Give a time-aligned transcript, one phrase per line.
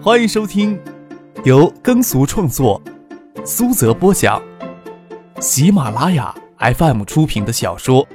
[0.00, 0.80] 欢迎收听
[1.44, 2.80] 由耕俗创作、
[3.44, 4.40] 苏泽播讲、
[5.40, 8.06] 喜马拉雅 FM 出品的小说《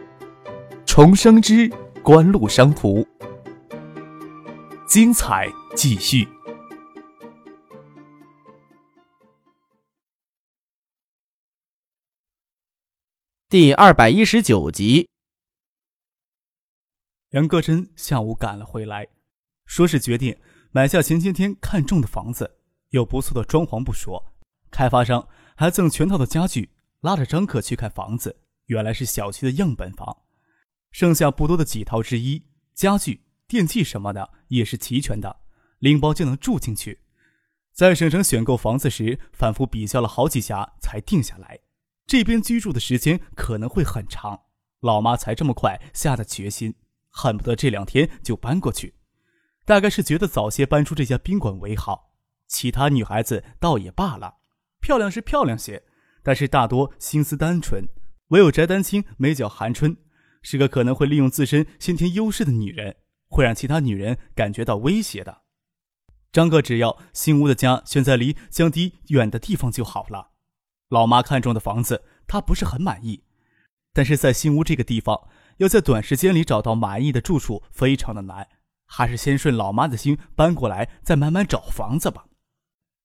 [0.85, 1.69] 重生之
[2.01, 3.01] 官路商途》，
[4.87, 6.25] 精彩继续，
[13.49, 15.09] 第二百一十九集。
[17.31, 19.09] 杨歌真下午赶了回来，
[19.65, 20.37] 说是决定。
[20.75, 22.57] 买下前些天看中的房子，
[22.89, 24.33] 有不错的装潢不说，
[24.71, 28.35] 开发商还赠全套的家具，拉着张可去看房子。
[28.65, 30.23] 原来是小区的样本房，
[30.89, 32.41] 剩下不多的几套之一，
[32.73, 35.41] 家具、电器什么的也是齐全的，
[35.77, 37.01] 拎包就能住进去。
[37.71, 41.59] 在省城选购房子时，反复比较了好几家才定下来。
[42.07, 44.41] 这边居住的时间可能会很长，
[44.79, 46.73] 老妈才这么快下的决心，
[47.09, 48.95] 恨不得这两天就搬过去。
[49.65, 52.11] 大概是觉得早些搬出这家宾馆为好，
[52.47, 54.35] 其他女孩子倒也罢了，
[54.81, 55.83] 漂亮是漂亮些，
[56.21, 57.87] 但是大多心思单纯，
[58.27, 59.95] 唯有翟丹青眉角含春，
[60.41, 62.97] 是个可能会利用自身先天优势的女人，
[63.29, 65.43] 会让其他女人感觉到威胁的。
[66.33, 70.31] 张哥只要新屋的家选在离江堤远的地方就好了。
[70.89, 73.23] 老妈看中的房子，他不是很满意，
[73.93, 78.49] 但是在新屋这个地方，要在短时间里找到满意的住处非常的难。
[78.85, 82.25] 还是先顺老妈的心搬过来，再慢慢找房子吧。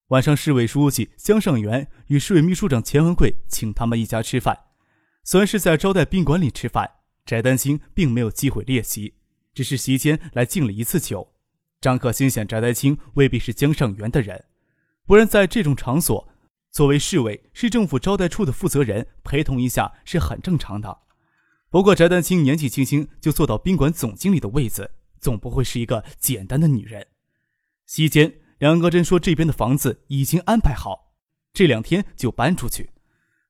[0.09, 4.59] 晚上，市委书记江尚元与市委秘书长钱文贵请他们一家吃饭。
[5.23, 6.91] 虽然是在招待宾馆里吃饭，
[7.27, 9.15] 翟丹青并没有机会列席，
[9.53, 11.35] 只是席间来敬了一次酒。
[11.81, 14.47] 张可心想，翟丹青未必是江尚元的人，
[15.07, 16.27] 不然在这种场所，
[16.71, 21.01] 作为市委市政府招待处的负责人陪同一下是很正常的。
[21.69, 24.91] 不过，翟丹青年纪轻轻就坐到宾馆总经理的位子。
[25.21, 27.07] 总不会是一个简单的女人。
[27.87, 31.15] 席间，梁戈真说：“这边的房子已经安排好，
[31.53, 32.91] 这两天就搬出去。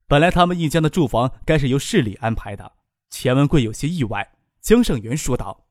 [0.07, 2.77] 本来他们一家的住房该是由市里安排的。”
[3.11, 4.35] 钱文贵有些意外。
[4.61, 5.67] 江胜元说道：“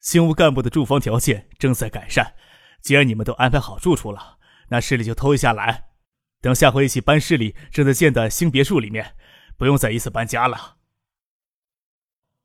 [0.00, 2.34] 新屋干部的住房条件正在改善，
[2.82, 5.84] 既然你们都安排好住处了，那市里就偷一下懒，
[6.40, 9.14] 等下回一起搬市里正在建的新别墅里面，
[9.56, 10.76] 不用再一次搬家了。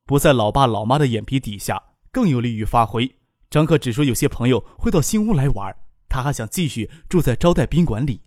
[0.06, 3.10] 不在老爸老妈的眼皮底下。”更有利于发挥。
[3.50, 5.76] 张克只说有些朋友会到新屋来玩，
[6.08, 8.22] 他还想继续住在招待宾馆里。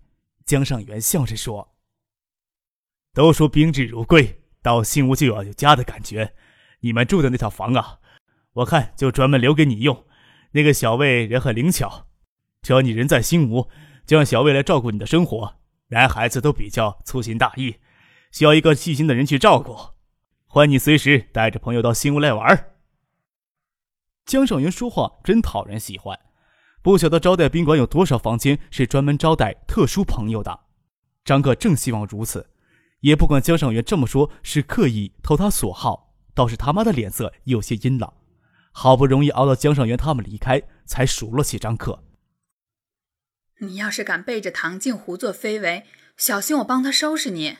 [0.44, 1.74] 江尚元笑着说
[3.14, 6.34] ：“都说宾至如归，到新屋就要有家的感觉。
[6.80, 7.98] 你们住的那套房啊，
[8.52, 10.04] 我看就专门留给你用。
[10.52, 12.06] 那个小魏人很灵巧，
[12.60, 13.70] 只要你人在新屋，
[14.04, 15.56] 就让小魏来照顾你的生活。
[15.88, 17.76] 男孩子都比较粗心大意，
[18.30, 19.74] 需要一个细心的人去照顾。
[20.46, 22.72] 欢迎你随时带着朋友到新屋来玩。”
[24.26, 26.18] 江尚元说话真讨人喜欢，
[26.82, 30.60] 不晓得招待宾馆有多少房间是专门招待特殊朋友的。
[31.24, 32.50] 张克正希望如此，
[33.00, 38.10] 也不管江尚元这么说是刻意投他所好，倒是他妈的脸色有些阴冷。
[38.72, 42.02] 好不容易熬到江尚元他们离开，才数落起张克
[43.60, 45.86] ：“你要是敢背着唐静胡作非为，
[46.16, 47.58] 小心我帮他收拾你。”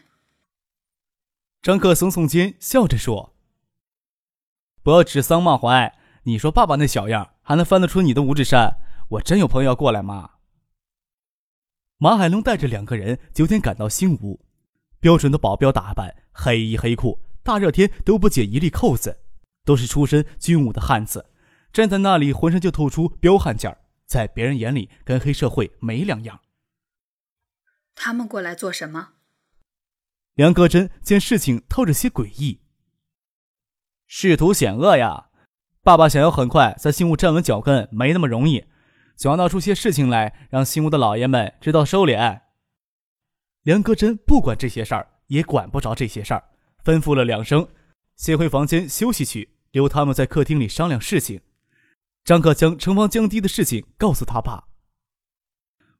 [1.63, 3.37] 张克耸耸肩，笑着说
[4.83, 8.79] ：“不要指桑骂槐。”你说爸爸那小样还能翻得出你的五指山？
[9.11, 10.31] 我真有朋友要过来吗？
[11.99, 14.41] 马海龙带着两个人九点赶到新屋，
[15.01, 19.21] 标准的保镖打扮，黑衣黑裤，大热天都不解一粒扣子，
[19.65, 21.31] 都是出身军武的汉子，
[21.71, 26.41] 站在那里浑身就透出彪悍劲儿，在别人眼里跟黑社会没两样。
[27.95, 29.11] 他们过来做什么？
[30.33, 32.63] 梁戈真见事情透着些诡异，
[34.07, 35.29] 仕途险恶呀。
[35.85, 38.65] 爸爸想要很快在新屋站稳脚跟，没那么容易，
[39.17, 42.41] 总要闹出些事情来，让新屋的老爷们知道收敛。
[43.65, 46.43] 梁戈真不管这些事儿，也管不着这些事儿，
[46.83, 47.69] 吩咐了两声，
[48.17, 51.43] 先回房间休息去，留他们在客厅里商量事情。
[52.25, 54.65] 张克将城防降低的事情告诉他爸。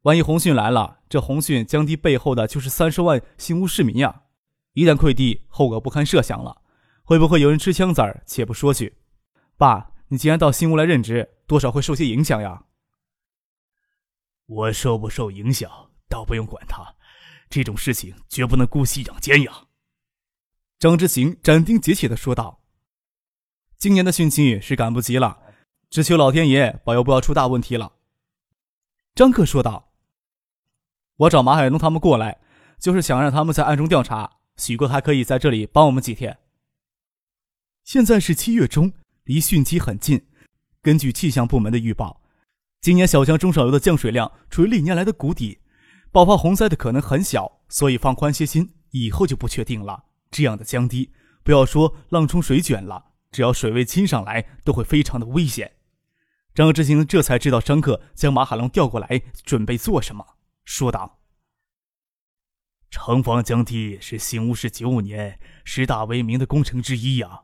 [0.01, 4.23] 万一红讯来了，这红讯降低背后的就是三十万新屋市民呀！
[4.73, 6.63] 一旦溃地，后果不堪设想了。
[7.03, 8.23] 会不会有人吃枪子儿？
[8.25, 8.95] 且不说去。
[9.57, 12.65] 爸，你既然到新屋来任职，多少会受些影响呀。
[14.47, 16.95] 我受不受影响，倒不用管他，
[17.49, 19.67] 这种事情绝不能姑息养奸呀。
[20.77, 22.61] 张之行斩钉截铁的说道
[23.79, 25.41] ：“今年的汛期是赶不及了，
[25.89, 27.93] 只求老天爷保佑，不要出大问题了。”
[29.15, 29.93] 张克说道
[31.15, 32.41] ：“我找马海龙他们过来，
[32.77, 34.39] 就是想让他们在暗中调查。
[34.57, 36.37] 许哥还可以在这里帮我们几天。
[37.83, 38.93] 现在是七月中。
[39.25, 40.27] 离汛期很近，
[40.83, 42.21] 根据气象部门的预报，
[42.79, 45.61] 今年小江中上游的降水量处于历年来的谷底，
[46.11, 50.05] 爆发洪灾的可能很小，所以放宽些心，以后就不确定了。
[50.29, 51.11] 这样的江堤，
[51.43, 55.71] 不要说浪冲水卷了，只要水位亲上来，都会非常的危险。
[56.53, 61.19] 张志兴这才知道张克将马海龙调过来准备做什么，说道
[62.91, 67.41] ：“城防江堤是新乌市九五年十大为名的工程之一呀，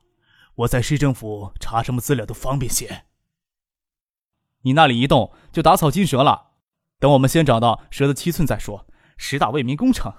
[0.62, 3.06] 我在市政府查什么资料都方便些。”
[4.63, 6.52] 你那里一动就打草惊蛇了，
[7.00, 8.88] 等我们先找到蛇的七寸再说。
[9.18, 10.13] 十大为民工程。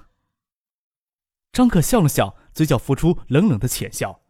[1.52, 4.20] 张可笑了笑，嘴角浮出冷冷的浅笑。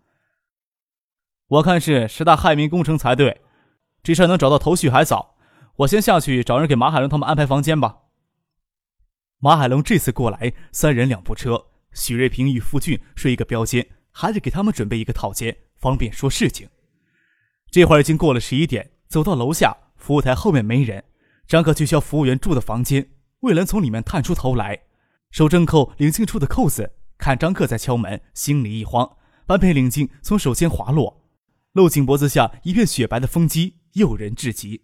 [1.46, 3.42] 我看是十大害民工程才对，
[4.02, 5.36] 这事能找到头绪还早。
[5.76, 8.04] 我先下去找人给马海龙他们安排房间吧。
[9.38, 16.66] 马海龙这次过来，三人两部车，许瑞平与付俊睡一个标间，还得给他们准备一个套间，方便说事情。
[17.70, 19.76] 这会儿已经过了十一点，走到楼下。
[19.96, 21.04] 服务台后面没人，
[21.46, 23.10] 张克去叫服务员住的房间。
[23.40, 24.80] 魏兰从里面探出头来，
[25.30, 29.08] 手正扣领巾处的扣子，看张克在敲门，心里一慌。
[29.46, 31.22] 半片领巾从手间滑落，
[31.72, 34.82] 露颈脖子下一片雪白的风肌，诱人至极。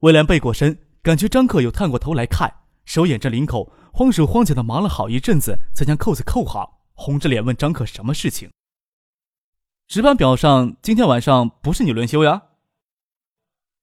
[0.00, 2.52] 魏兰背过身，感觉张克有探过头来看，
[2.84, 8.50] 手掩着领口，慌手慌脚的忙了好一阵子，才将扣子扣好，红着脸问张克什么事情。
[9.88, 12.42] 值班表上今天晚上不是你轮休呀？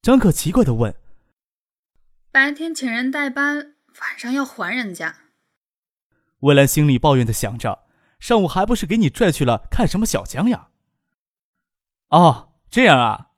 [0.04, 0.96] 张可奇怪的问
[2.32, 5.16] ：“白天请人代班，晚上要还人家。”
[6.42, 7.86] 魏兰心里抱怨的想着
[8.22, 10.68] ：“上午还不是给你拽去了看什么小江呀？”
[12.10, 13.32] 哦，这样啊。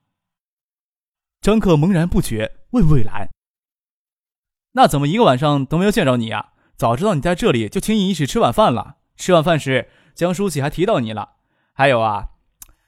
[1.39, 3.29] 张可茫然不觉，问魏兰
[4.75, 6.51] ：“那怎么一个晚上都没有见着你呀？
[6.75, 8.97] 早知道你在这里，就请你一起吃晚饭了。
[9.15, 11.37] 吃晚饭时，江书记还提到你了。
[11.71, 12.31] 还有啊，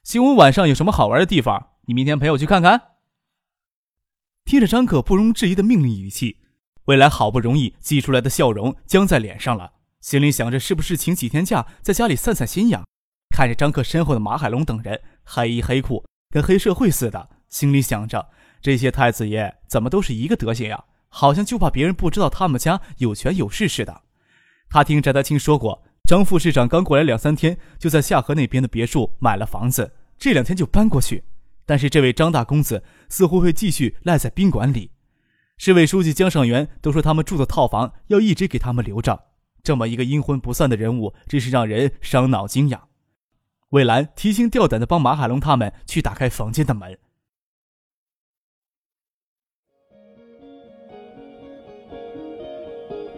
[0.10, 1.74] 新屋晚上有什么好玩的地方？
[1.86, 2.94] 你明天陪我去看看。”
[4.44, 6.38] 听着张可不容置疑的命令语气，
[6.86, 12.86] 未来好不容易挤出来的笑容僵在脸上了，心里想着是不是请几天假在家里散散心呀？
[13.30, 18.30] 看着张克身后的马海龙等人，黑衣黑裤，跟黑社会似的，心里想着
[18.60, 20.86] 这些太子爷怎么都是一个德行呀？
[21.10, 24.02] 好像就怕别人不知道他们家有权有势似的。
[24.72, 31.24] 他听翟德清说过，张副市长刚过来两三天，就在下河那边的别墅买了房子，这两天就搬过去。
[31.66, 34.92] 但是这位张大公子似乎会继续赖在宾馆里，
[35.58, 39.26] 市委书记江尚元都说他们住的套房要一直给他们留着。
[39.62, 42.86] 这么一个阴魂不散的人物，真是让人伤脑筋呀！
[43.70, 46.98] 魏兰提心吊胆地帮马海龙他们去打开房间的门。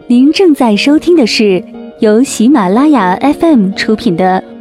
[0.08, 1.64] 您正在收听的是
[2.00, 4.42] 由喜马拉雅 FM 出品的《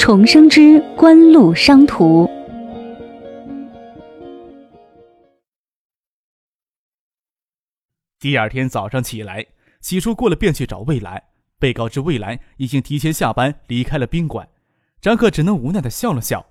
[0.00, 2.24] 重生之官路商途》。
[8.18, 9.44] 第二天早上起来，
[9.82, 11.22] 喜叔过了便去找魏兰，
[11.58, 14.48] 被告知魏兰已经提前下班离开了宾馆，
[15.02, 16.46] 张克只能无奈的笑了笑。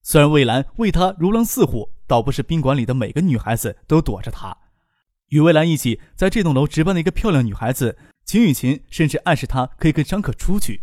[0.00, 4.56] 虽然魏兰为他如狼似虎，倒不是宾馆里的每个女孩子都躲着他。
[5.28, 10.80] 与魏兰一起在这栋楼值班的一个漂亮女孩子秦雨琴，甚至暗示他可以跟张克出去。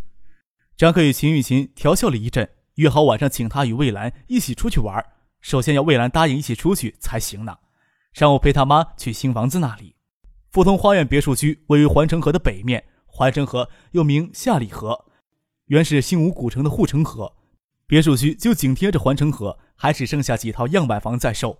[0.75, 5.05] 张克与秦雨琴调笑了一阵，约好晚上请他与魏兰一起出去玩。
[5.39, 7.57] 首先要魏兰答应一起出去才行呢。
[8.11, 9.95] 上午陪他妈去新房子那里。
[10.49, 15.05] 富通花苑别墅区位于环城河的北面，环城河又名下里河，
[15.65, 17.33] 原是新吴古城的护城河。
[17.85, 21.59] 别墅区就紧贴着环城河，还只剩下几套样板房在售。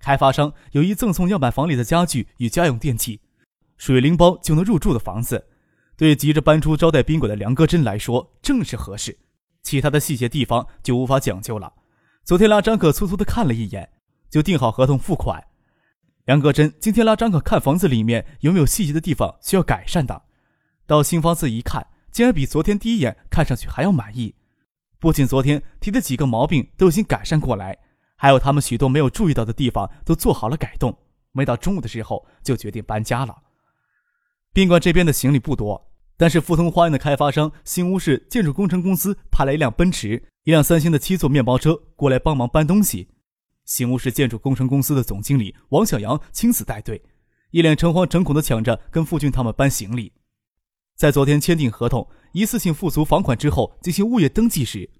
[0.00, 3.20] 开发商有意赠送样板房里的家具与家用电器，
[3.76, 5.46] 水灵包就能入住的房子，
[6.00, 9.18] 对急着搬出招待宾馆的梁戈真来说正是合适。
[9.62, 11.70] 其他的细节地方就无法讲究了。
[12.24, 13.86] 昨天拉张可粗粗的看了一眼，
[14.30, 15.44] 就订好合同付款。
[16.24, 20.22] 梁戈真今天拉张可看房子里面有没有细节的地方需要改善的。
[20.86, 24.34] 到新房子一看，竟然比昨天第一眼看上去还要满意。
[24.98, 27.76] 不仅昨天提的几个毛病都已经改善过来，
[28.16, 30.96] 还有他们许多没有注意到的地方都做好了改动。
[31.32, 33.36] 没到中午的时候就决定搬家了。
[34.54, 35.89] 宾馆这边的行李不多，
[36.20, 43.08] 但是富通花园的开发商新屋市建筑工程公司派来一辆奔驰、一辆三星的七座面包车过来帮忙搬东西。
[43.64, 47.02] 新屋市建筑工程公司的总经理王小阳亲自带队，
[47.52, 50.12] 一脸诚惶诚恐地抢着跟付俊他们搬行李。
[50.94, 54.90] 在昨天签订合同、一次性付足房款之后进行物业登记时，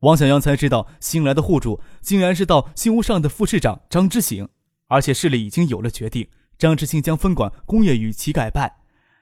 [0.00, 4.48] 王小阳才知道新来的户主竟然是到新屋上的副市长张之行，
[4.88, 8.72] 而且市里已经有了决定，张之行将分管工业与其改办，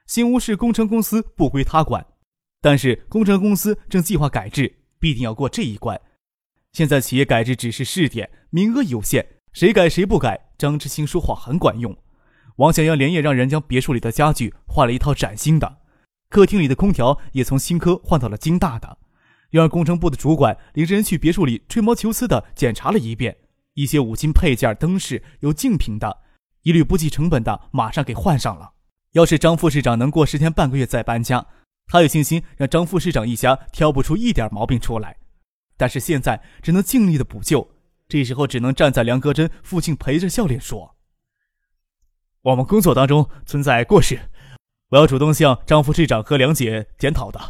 [0.07, 2.07] 新屋市工程公司不归他管。
[2.61, 6.01] 但是工程公司正计划改制，必定要过这一关。
[6.73, 10.51] 现在企业改制只是试点，名额有限，谁改谁不改。
[10.59, 11.97] 张志新说话很管用，
[12.57, 15.81] 王小阳连夜让人将别墅里的家具换了一套崭新的，
[16.31, 18.99] 客厅里的空调也从新科换到了金大的。
[19.51, 23.37] 又让工程部的主管领着人去别墅里吹毛求疵的检查了一遍，
[23.75, 26.23] 一些五金配件、灯饰有竞品的，
[26.63, 28.73] 一律不计成本的马上给换上了。
[29.17, 31.47] 要是张副市长能过十天半个月再搬家，
[31.87, 35.17] 他有信心让张副市长一家挑不出一点毛病出来。
[35.79, 37.67] 但是现在只能尽力的补救，
[38.09, 40.97] 这时候只能站在梁戈珍附近陪着笑脸说
[42.45, 44.21] ：“我们工作当中存在过失，
[44.91, 47.41] 我要主动向张副市长和梁姐检讨的。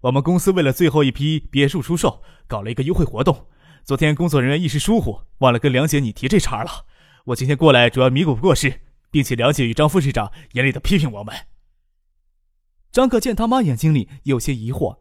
[0.00, 3.46] 我们公司为了最后一批别墅出售，搞了一个优惠活动。
[3.84, 6.86] 昨天工作人员一时疏忽，忘了跟梁姐你提这茬了。
[7.26, 8.80] 我今天过来主要弥补过失，
[9.12, 11.46] 并且梁姐与张副市长严厉的批评我们。”
[12.90, 14.98] 张克见他妈眼睛里有些疑惑。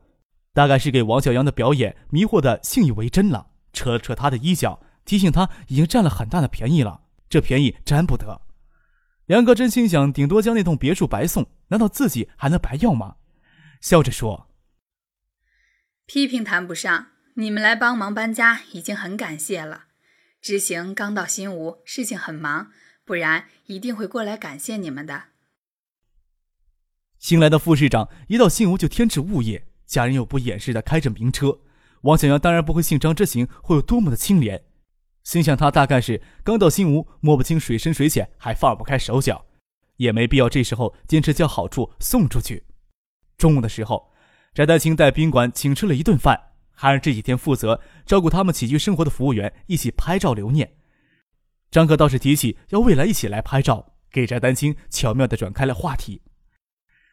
[0.53, 8.41] 大概是给王小阳的表演迷惑的信以为真了，扯了扯他的衣角，提醒他已经占了很大的便宜了，这便宜占不得。
[9.27, 13.15] 梁克真心想，顶多将那栋别墅白送，难道自己还能白要吗？
[13.79, 14.49] 笑着说
[16.05, 19.85] ：“批评谈不上，你们来帮忙搬家已经很感谢了。
[20.41, 22.71] 知行刚到新屋，事情很忙，
[23.05, 25.25] 不然一定会过来感谢你们的。”
[27.19, 29.67] 新来的副市长一到新屋就添置物业。
[29.85, 31.59] 家人又不掩饰的开着名车，
[32.03, 34.63] 王小阳当然不会信张之行会有多么的清廉，
[35.21, 39.45] 心想他大概是刚到新屋，摸不清水深水浅，还放不开手脚，
[39.97, 42.63] 也没必要这时候坚持将好处送出去。
[43.37, 44.13] 中午的时候，
[44.53, 50.77] 翟丹青在宾馆请吃了一顿饭，还让这几天负责照顾他们起居生活的服务员一起拍照留念。
[51.71, 56.21] 张克倒是提起要未来一起来拍照，给翟丹青巧妙的转开了话题。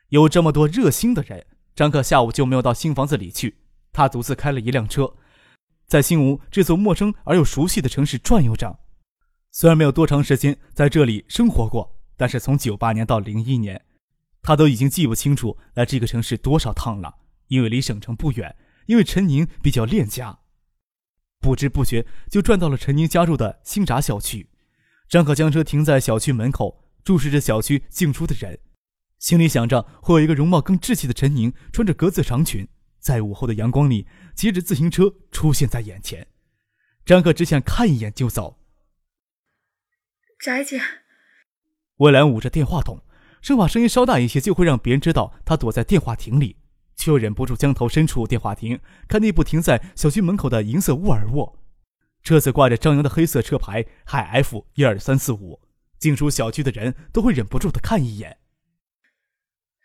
[0.09, 1.47] 有这么多热心的人。
[1.77, 3.59] 张克下午就没有到新房子里去，
[3.93, 5.15] 他独自开了一辆车，
[5.87, 8.81] 在新吴这座陌生而又熟悉的城市转悠着。
[9.53, 13.81] 虽然没有多长时间在这里生活过，但是从九八年到零一年，
[14.43, 17.15] 他都已经记不清楚来这个城市多少趟了。
[17.47, 20.41] 因为离省城不远，因为陈宁比较恋家，
[21.40, 24.49] 不知不觉就转到了陈宁家住的新闸小区。
[25.09, 28.59] 张可将车停在小区门口，注视着小区进出的人。
[29.18, 32.68] 心里想着，会有一个容貌更稚气的陈宁，穿着格子长裙，
[33.00, 36.26] 在午后的阳光里骑着自行车出现在眼前。
[37.04, 38.59] 张可只想看一眼就走。
[40.38, 40.80] 翟姐，
[41.97, 43.02] 魏兰捂着电话筒，
[43.40, 46.58] 生怕声音稍大一些就会让别人知道她躲在电话亭里，
[46.99, 48.78] 却又忍不住将头伸出电话亭，
[49.09, 51.59] 看那部停在小区门口的银色沃尔沃，
[52.23, 55.62] 车子挂着张扬的黑色车牌，海 F 一二三四五，
[55.99, 58.38] 进出小区的人都会忍不住的看一眼。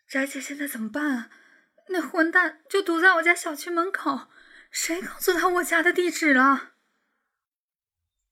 [0.08, 1.30] 翟姐现在怎么办啊？
[1.90, 4.28] 那混蛋就堵在我家小区门口，
[4.72, 6.72] 谁告诉他我家的地址了？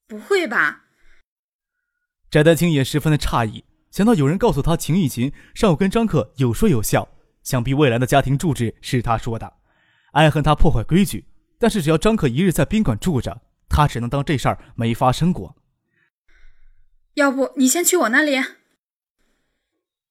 [0.08, 0.86] 不会吧？
[2.32, 7.08] 翟丹青也十分的诧异，想到有人告诉他秦玉琴上午跟张克有说有笑，
[7.44, 9.58] 想必未来的家庭住址是他说的，
[10.14, 11.26] 爱恨他破坏规矩。
[11.60, 15.56] 但是只要张可一日在宾馆住着，他只能当这事儿没发生过。
[17.16, 18.38] 要不你先去我那里，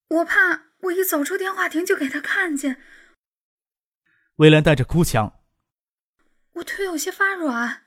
[0.08, 0.70] 我怕。
[0.84, 2.80] 我一走出电话亭就给他看见。
[4.36, 5.38] 魏兰带着哭腔
[6.56, 7.82] ：“我腿有些发软。”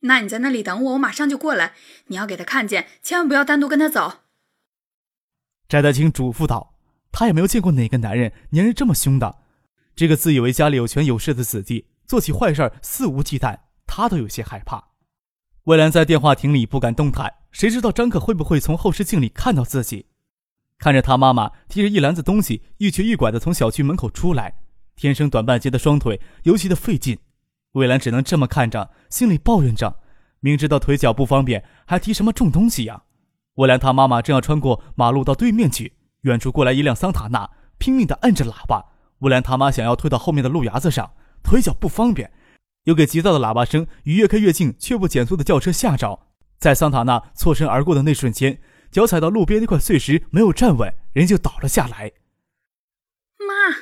[0.00, 1.74] 那你在那里等我，我马上就过来。
[2.06, 4.22] 你要给他看见，千万不要单独跟他走。”
[5.68, 6.73] 翟德清嘱咐道。
[7.16, 9.36] 他也没有见过哪个男人粘人这么凶的。
[9.94, 13.56] 这个自以为家里有权有势的子弟，做起坏事肆无忌惮，
[13.86, 14.88] 他都有些害怕。
[15.66, 20.06] 魏兰在电话亭里不敢动弹，谁知道张可会不会从后视镜里看到自己？
[20.76, 24.56] 看着他妈妈提着一篮子东西，一瘸一拐的从小区门口出来，
[24.96, 27.16] 天生短半截的双腿尤其的费劲。
[27.74, 30.00] 魏兰只能这么看着，心里抱怨着：
[30.40, 33.04] 明知道腿脚不方便，还提什么重东西呀？
[33.54, 35.92] 魏兰他妈妈正要穿过马路到对面去，
[36.24, 38.92] 远处过来一辆桑塔纳，拼命地按着喇叭。
[39.20, 42.32] 乌兰他妈想要推到后面的路牙子上，腿脚不方便，
[42.84, 46.26] 又给急躁的喇叭声与越开越近却不减速的轿车吓着，
[46.58, 48.60] 在桑塔纳错身而过的那瞬间。
[48.90, 52.12] 脚踩到路边那块碎石，没有站稳，人就倒了下来。
[53.38, 53.76] 妈，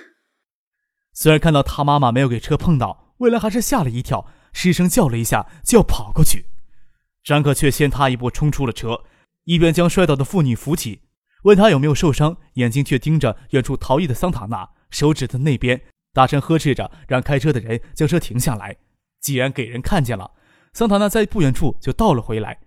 [1.13, 6.47] 虽然看到他妈妈没有给车碰到，魏兰还是吓了一跳，失声叫了一下，就要跑过去。
[7.23, 9.05] 张可却先他一步冲出了车，
[9.45, 11.03] 一边将摔倒的妇女扶起，
[11.43, 15.81] 问他有没有受伤，眼睛却盯着远处逃逸的桑塔纳，手指的那边，
[16.13, 18.77] 大声呵斥着，让开车的人将车停下来。
[19.21, 20.33] 既然给人看见了，
[20.73, 22.61] 桑塔纳在不远处就倒了回来。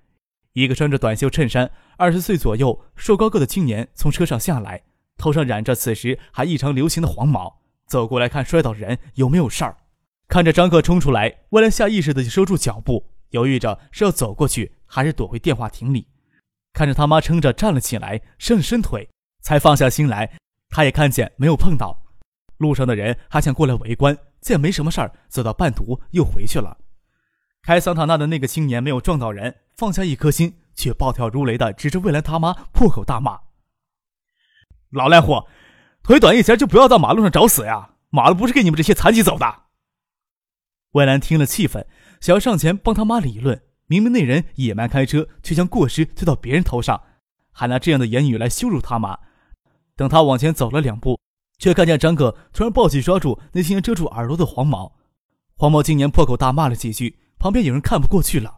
[0.54, 4.84] 一个穿着短袖衬衫、二十岁左右、瘦高个的青年从车上下来，
[5.18, 9.78] 头上染着此时还异常流行的黄毛，走过来看摔倒人有没有事儿。
[10.28, 16.08] 看着张克冲出来，威廉下意识的就收住脚步，犹豫着是要走过去还是躲回电话亭里。
[16.76, 19.10] 看着他妈撑着站了起来，伸了伸腿，
[19.42, 20.38] 才放下心来。
[20.68, 22.04] 他也看见没有碰到，
[22.58, 26.78] 路上的人还想过来围观，见没什么事儿，走到半途又回去了。
[27.64, 33.40] 开桑塔纳的那个青年没有撞到人，放下一颗心，却暴跳如雷的指着魏兰他妈破口大骂
[34.92, 35.48] ：“老赖货，
[36.04, 37.92] 腿短一截就不要到马路上找死呀！
[38.10, 39.64] 马路不是给你们这些残疾走的。”
[40.92, 41.88] 魏兰听了气愤，
[42.20, 43.62] 想要上前帮他妈理论。
[43.88, 47.02] 明明那人野蛮开车，却将过失推到别人头上，
[47.52, 49.20] 还拿这样的言语来羞辱他妈。
[49.96, 51.20] 等他往前走了两步，
[51.58, 54.98] 却看见张哥突然抱起抓住那青年遮住耳朵的黄毛。
[55.56, 58.58] 黄毛青年破口大骂了几句，旁边有人看不过去了：“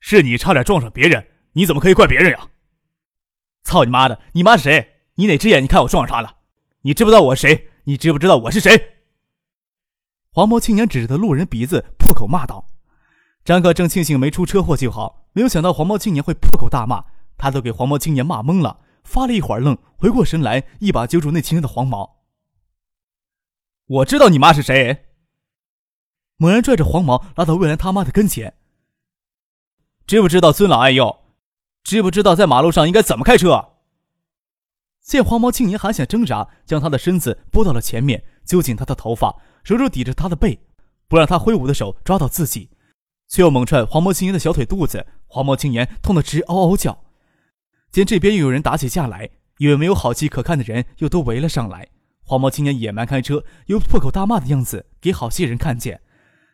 [0.00, 2.48] 是你差点撞上别人，你怎么可以怪别人呀
[3.64, 4.20] ？”“操你妈的！
[4.32, 5.00] 你妈是谁？
[5.16, 5.60] 你哪只眼？
[5.60, 6.36] 睛看我撞上他了？
[6.82, 7.68] 你知不知道我是谁？
[7.84, 8.92] 你知不知道我是谁？”
[10.32, 12.66] 黄毛青年指着路人鼻子破口骂道。
[13.44, 17.04] 张克正庆幸没出车祸就好，没有想到黄毛青年会破口大骂，
[17.36, 22.22] 他都给黄毛青年骂懵了，发了一会儿愣，回过神来，一把揪住那青年的黄毛。
[23.86, 25.04] 我知道你妈是谁。
[26.38, 28.54] 猛然拽着黄毛拉到魏兰他妈的跟前。
[30.06, 31.18] 知不知道尊老爱幼？
[31.82, 33.72] 知不知道在马路上应该怎么开车？
[35.02, 40.58] 见黄毛青年还想挣扎，将他的身子拨到了前面，揪紧他的头发，手肘抵着他的背，
[41.08, 42.70] 不让他挥舞的手抓到自己。
[43.34, 47.02] 却又猛踹黄毛青年的小腿肚子，黄毛青年痛得直嗷嗷叫。
[47.90, 51.88] 见这边又有人打起架来，以为没有好戏可看的人又都围了上来。
[52.22, 56.00] 黄毛青年野蛮开车，又破口大骂的样子给好些人看见。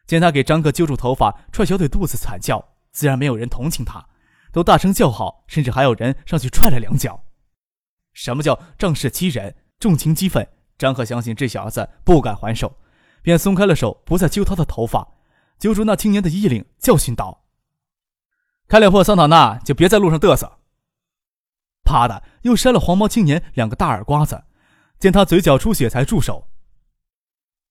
[0.06, 4.06] 见他给张克揪住头发，踹小腿肚子惨叫，自然没有人同情他，
[4.50, 7.24] 都大声叫好，甚至还有人上去踹了两脚。
[8.14, 10.48] 什么叫仗势欺人，重情激愤？
[10.78, 12.78] 张克相信这小子不敢还手，
[13.20, 15.06] 便松开了手，不再揪他的头发。
[15.60, 17.44] 揪住那青年的衣领，教训道
[18.66, 20.58] ：“开脸破桑塔纳，就别在路上嘚瑟。”
[21.84, 24.44] 啪的，又扇了黄毛青年两个大耳刮子。
[24.98, 26.48] 见他嘴角出血，才住手。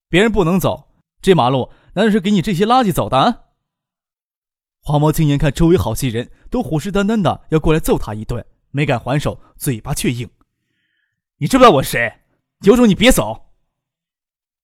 [0.07, 3.49] 别人不能走，这马路难道是给你这些垃圾走的？
[4.81, 10.29] 黄毛青年看周围好些人都虎视眈眈的要过来揍他一顿，没敢还手，嘴巴却硬
[11.37, 12.21] ：“你知不知道我是谁？
[12.61, 13.51] 有种你别走！”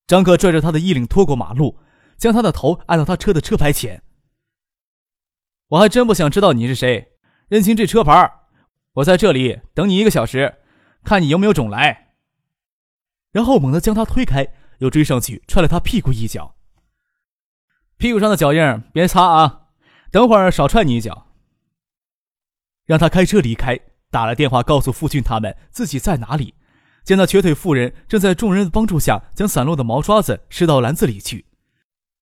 [0.06, 1.80] 张克拽着他的衣领拖过马路。
[2.18, 4.02] 将他的头按到他车的车牌前。
[5.70, 7.14] 我还真不想知道你是谁，
[7.48, 8.32] 认清这车牌。
[8.94, 10.56] 我在这里等你一个小时，
[11.04, 12.14] 看你有没有种来。
[13.32, 14.48] 然后猛地将他推开，
[14.78, 16.56] 又追上去踹了他屁股一脚。
[17.98, 19.68] 屁股上的脚印别擦啊，
[20.12, 21.28] 等会儿少踹你一脚。
[22.86, 23.80] 让他开车离开，
[24.12, 26.54] 打了电话告诉父亲他们自己在哪里。
[27.04, 31.46] 见那瘸腿妇人正在众人的帮助下将散落的毛刷子拾到篮子里去。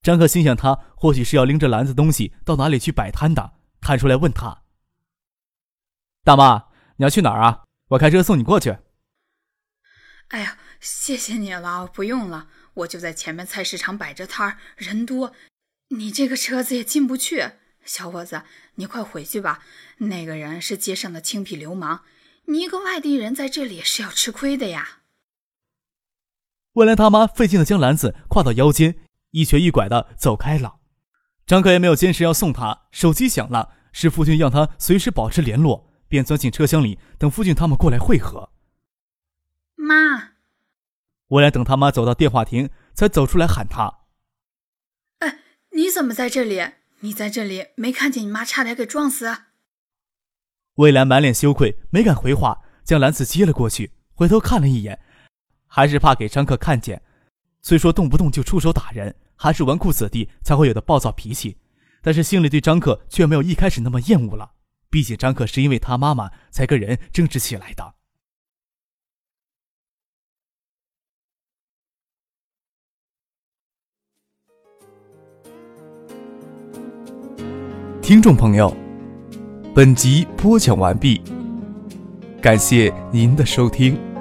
[0.04, 4.64] 张克心想，他或许是要拎着篮子东西到哪里去摆摊的，探出来问他
[6.26, 6.66] ：“大妈，
[6.98, 7.64] 你要去哪儿啊？
[7.88, 8.78] 我开车送你过去。
[10.28, 15.32] ”“哎呀，谢谢你了，不用了，我就在前面菜市场摆着摊儿，人多，
[15.90, 17.52] 你这个车子也进不去。
[17.86, 18.44] 小伙子，
[18.76, 19.64] 你快回去吧，
[20.00, 22.02] 那个人是街上的青皮流氓，
[22.48, 25.00] 你一个外地人在这里是要吃亏的呀。”
[26.74, 29.03] 未来他妈费劲的将篮子挎到腰间。
[29.34, 30.76] 一瘸一拐的走开了，
[31.48, 32.84] 张克也没有坚持要送他。
[32.92, 38.52] 手机响了，是父亲让他随时保持联络，便钻进车厢里等父亲他们过来会合。
[39.76, 40.34] 妈，
[41.30, 44.02] 我俩等他妈走到电话亭，才走出来喊他
[45.20, 45.40] ：“哎，
[45.72, 46.64] 你怎么在这里？
[47.00, 49.36] 你在这里没看见你妈差点给撞死？”
[50.76, 55.00] 魏兰满脸羞愧，没敢回话，将篮子接了过去，回头看了一眼，
[55.66, 57.03] 还是怕给张克看见。
[57.64, 59.16] 虽说动不动就出手打人。
[59.36, 61.58] 还是纨绔子弟才会有的暴躁脾气，
[62.02, 64.52] 但是心里对张克却没有一开始那么厌恶了。
[64.90, 67.94] 毕竟张克是因为他妈妈才跟人争执起来的。
[78.02, 78.74] 听众朋友，
[79.76, 81.22] 本集播讲完毕，
[82.42, 84.13] 感谢您的收听。